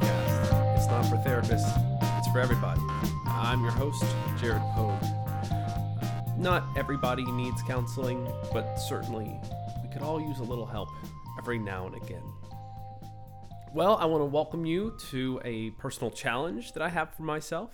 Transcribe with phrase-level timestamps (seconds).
[0.00, 0.56] therapist.
[0.76, 2.80] It's not for therapists, it's for everybody.
[3.26, 4.04] I'm your host,
[4.40, 5.02] Jared Pogue.
[6.36, 9.38] Not everybody needs counseling, but certainly
[9.82, 10.88] we could all use a little help
[11.38, 12.22] every now and again.
[13.72, 17.70] Well, I want to welcome you to a personal challenge that I have for myself.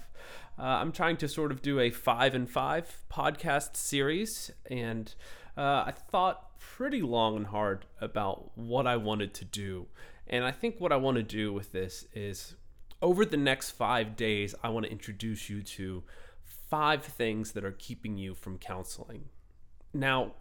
[0.58, 5.14] Uh, I'm trying to sort of do a five and five podcast series, and
[5.58, 9.86] uh, I thought pretty long and hard about what I wanted to do.
[10.28, 12.54] And I think what I want to do with this is
[13.02, 16.04] over the next five days, I want to introduce you to
[16.44, 19.24] five things that are keeping you from counseling.
[19.92, 20.34] Now,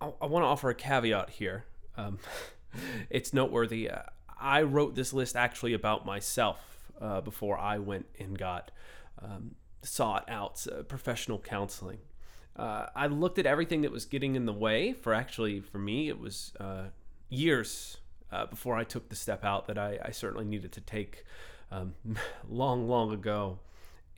[0.00, 1.64] I, I want to offer a caveat here.
[1.96, 2.18] Um,
[3.10, 3.90] it's noteworthy.
[3.90, 4.02] Uh,
[4.38, 8.70] I wrote this list actually about myself uh, before I went and got
[9.20, 11.98] um, sought out uh, professional counseling.
[12.56, 14.92] Uh, I looked at everything that was getting in the way.
[14.94, 16.84] For actually, for me, it was uh,
[17.28, 17.98] years
[18.32, 21.24] uh, before I took the step out that I, I certainly needed to take
[21.70, 21.94] um,
[22.48, 23.58] long, long ago.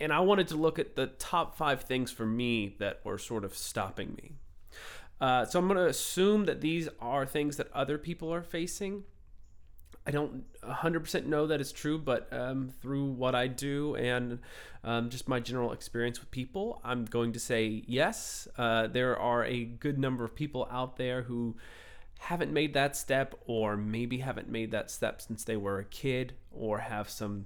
[0.00, 3.44] And I wanted to look at the top five things for me that were sort
[3.44, 4.32] of stopping me.
[5.20, 9.02] Uh, so I'm going to assume that these are things that other people are facing.
[10.08, 14.38] I don't 100% know that it's true, but um, through what I do and
[14.82, 18.48] um, just my general experience with people, I'm going to say yes.
[18.56, 21.56] Uh, there are a good number of people out there who
[22.20, 26.32] haven't made that step, or maybe haven't made that step since they were a kid,
[26.50, 27.44] or have some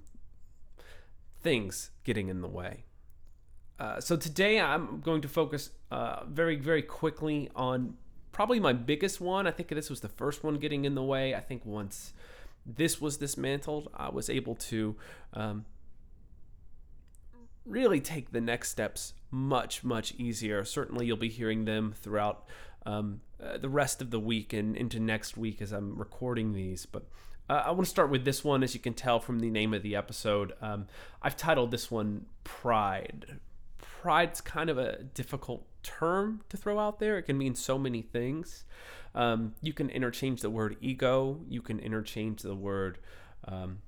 [1.43, 2.85] things getting in the way.
[3.81, 7.95] Uh, so today I'm going to focus uh, very, very quickly on
[8.31, 9.49] probably my biggest one.
[9.49, 11.35] I think this was the first one getting in the way.
[11.35, 12.13] I think once
[12.65, 14.97] this was dismantled, I was able to
[15.33, 15.65] um,
[17.65, 20.65] really take the next steps much, much easier.
[20.65, 22.45] Certainly, you'll be hearing them throughout
[22.87, 26.87] um, uh, the rest of the week and into next week as I'm recording these.
[26.87, 27.05] But
[27.49, 29.75] uh, I want to start with this one, as you can tell from the name
[29.75, 30.53] of the episode.
[30.61, 30.87] Um,
[31.21, 33.41] I've titled this one Pride.
[34.03, 37.19] Pride's kind of a difficult term to throw out there.
[37.19, 38.65] It can mean so many things.
[39.15, 42.99] Um, you can interchange the word ego, you can interchange the word.
[43.47, 43.79] Um,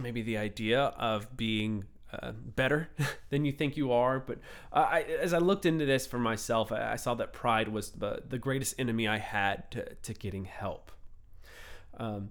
[0.00, 2.88] maybe the idea of being uh, better
[3.30, 4.20] than you think you are.
[4.20, 4.38] But
[4.72, 8.22] I, as I looked into this for myself, I, I, saw that pride was the,
[8.28, 10.92] the greatest enemy I had to, to getting help.
[11.98, 12.30] Um,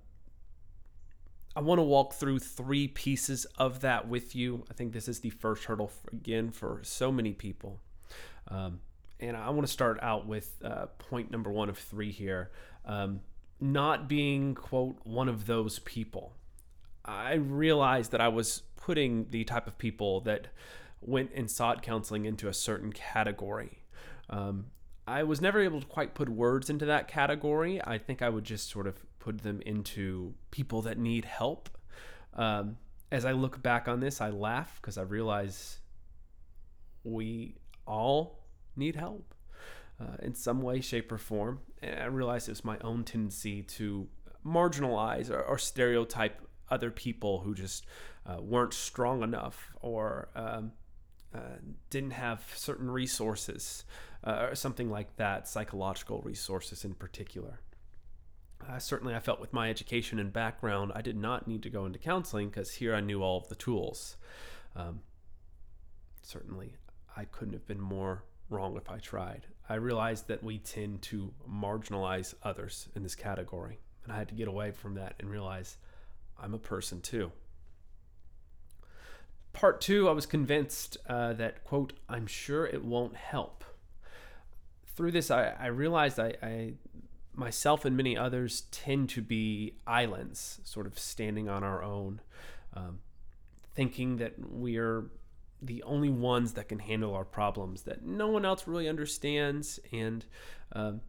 [1.56, 4.66] I want to walk through three pieces of that with you.
[4.70, 7.80] I think this is the first hurdle, for, again, for so many people.
[8.48, 8.82] Um,
[9.20, 12.52] and I want to start out with uh, point number one of three here
[12.86, 13.22] um,
[13.60, 16.34] not being, quote, one of those people.
[17.04, 20.48] I realized that I was putting the type of people that
[21.02, 23.80] went and sought counseling into a certain category.
[24.30, 24.68] Um,
[25.08, 27.82] I was never able to quite put words into that category.
[27.84, 31.70] I think I would just sort of put them into people that need help.
[32.34, 32.78] Um,
[33.12, 35.80] as I look back on this, I laugh because I realize
[37.04, 38.40] we all
[38.76, 39.34] need help
[40.00, 41.60] uh, in some way, shape, or form.
[41.82, 44.08] And I realize it was my own tendency to
[44.46, 47.86] marginalize or, or stereotype other people who just
[48.26, 50.72] uh, weren't strong enough or um,
[51.34, 51.58] uh,
[51.90, 53.84] didn't have certain resources
[54.24, 57.60] uh, or something like that, psychological resources in particular.
[58.78, 61.98] Certainly, I felt with my education and background, I did not need to go into
[61.98, 64.18] counseling because here I knew all of the tools.
[64.76, 65.02] Um,
[66.22, 66.76] certainly,
[67.18, 69.48] I couldn't have been more wrong if I tried.
[69.68, 74.36] I realized that we tend to marginalize others in this category, and I had to
[74.36, 75.78] get away from that and realize
[76.42, 77.32] I'm a person too.
[79.54, 83.64] Part two, I was convinced uh, that, quote, I'm sure it won't help.
[84.96, 86.74] Through this, I, I realized I, I,
[87.40, 92.22] myself and many others tend to be islands, sort of standing on our own,
[92.74, 93.00] um,
[93.74, 95.06] thinking that we are
[95.62, 100.26] the only ones that can handle our problems, that no one else really understands, and
[100.74, 101.02] um,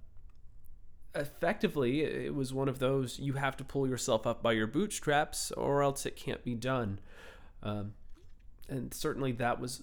[1.14, 5.50] effectively, it was one of those you have to pull yourself up by your bootstraps
[5.52, 7.00] or else it can't be done.
[7.62, 7.94] Um,
[8.68, 9.82] and certainly that was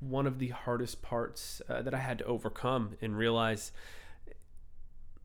[0.00, 3.72] one of the hardest parts uh, that I had to overcome and realize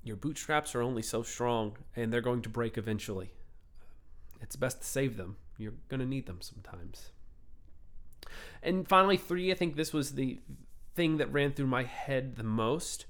[0.04, 3.32] your bootstraps are only so strong and they're going to break eventually.
[4.42, 5.38] It's best to save them.
[5.58, 7.12] You're going to need them sometimes.
[8.62, 10.40] And finally, three, I think this was the
[10.96, 13.06] thing that ran through my head the most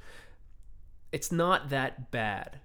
[1.13, 2.59] it's not that bad.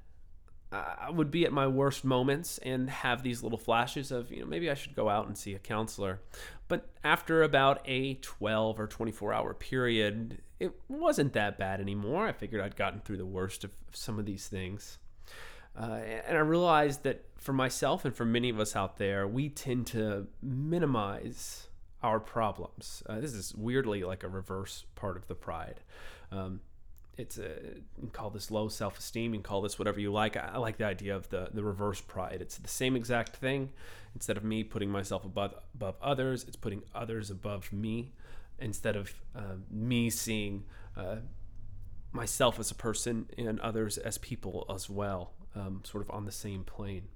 [0.71, 4.47] I would be at my worst moments and have these little flashes of, you know,
[4.47, 6.21] maybe I should go out and see a counselor.
[6.69, 12.27] But after about a 12 or 24 hour period, it wasn't that bad anymore.
[12.27, 14.99] I figured I'd gotten through the worst of some of these things.
[15.79, 19.49] Uh, and I realized that for myself and for many of us out there, we
[19.49, 21.69] tend to minimize
[22.03, 23.03] our problems.
[23.07, 25.81] Uh, this is weirdly like a reverse part of the pride.
[26.31, 26.61] Um,
[27.19, 27.51] it's a
[28.13, 30.37] call this low self-esteem and call this whatever you like.
[30.37, 32.39] I, like the idea of the the reverse pride.
[32.41, 33.71] It's the same exact thing.
[34.15, 38.13] Instead of me putting myself above above others, it's putting others above me.
[38.61, 40.65] Instead of uh, me seeing
[40.97, 41.17] uh,
[42.13, 46.33] myself as a person and others as people as well, um, sort of on the
[46.33, 47.09] same plane.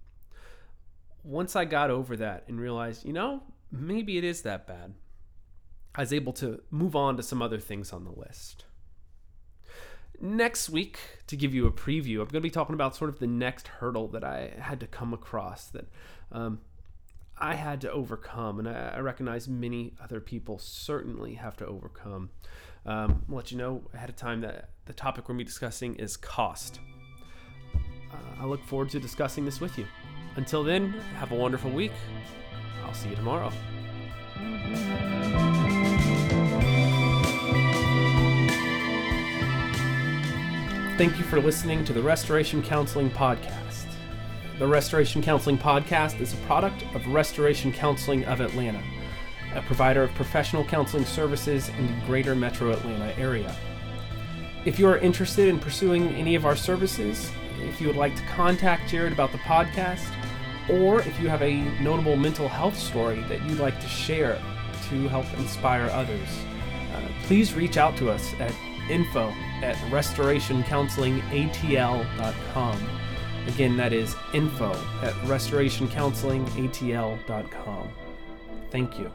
[1.25, 4.95] Once I got over that and realized, you know, maybe it is that bad,
[5.95, 8.65] I was able to move on to some other things on the list.
[10.25, 13.19] Next week, to give you a preview, I'm going to be talking about sort of
[13.19, 15.89] the next hurdle that I had to come across that
[16.31, 16.61] um,
[17.37, 22.31] I had to overcome, and I, I, recognize many other people certainly have to overcome.
[22.87, 25.49] Um, I'll let you know ahead of time that the topic we're going to be
[25.49, 26.79] discussing is cost.
[27.75, 29.87] Uh, I look forward to discussing this with you.
[30.37, 31.93] Until then, have a wonderful week.
[32.85, 33.51] I'll see you tomorrow.
[40.99, 43.87] Thank you for listening to the Restoration Counseling Podcast.
[44.59, 48.83] The Restoration Counseling Podcast is a product of Restoration Counseling of Atlanta,
[49.55, 53.57] a provider of professional counseling services in the greater metro Atlanta area.
[54.67, 58.23] If you are interested in pursuing any of our services, if you would like to
[58.25, 60.13] contact Jared about the podcast,
[60.69, 64.39] or if you have a notable mental health story that you'd like to share
[64.91, 66.29] to help inspire others,
[66.95, 68.55] uh, please reach out to us at
[68.91, 69.29] info
[69.63, 72.89] at restorationcounselingatl.com.
[73.47, 77.89] Again, that is info at restorationcounselingatl.com.
[78.71, 79.13] Thank you.